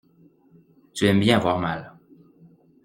Tu 0.95 1.05
aimes 1.05 1.19
bien 1.19 1.37
avoir 1.37 1.59
mal. 1.59 1.93